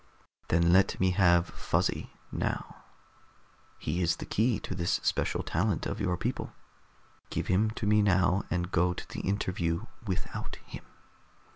[0.47, 2.85] "Then let me have Fuzzy now.
[3.77, 6.53] He is the key to this special talent of your people.
[7.29, 10.83] Give him to me now, and go to the interview without him."